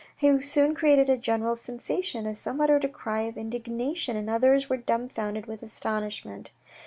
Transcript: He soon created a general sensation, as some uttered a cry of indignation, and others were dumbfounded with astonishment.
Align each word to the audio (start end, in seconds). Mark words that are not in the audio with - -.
He 0.17 0.41
soon 0.41 0.73
created 0.73 1.09
a 1.09 1.17
general 1.19 1.55
sensation, 1.55 2.25
as 2.25 2.39
some 2.39 2.59
uttered 2.59 2.83
a 2.85 2.89
cry 2.89 3.19
of 3.21 3.37
indignation, 3.37 4.17
and 4.17 4.31
others 4.31 4.67
were 4.67 4.77
dumbfounded 4.77 5.45
with 5.45 5.61
astonishment. 5.61 6.49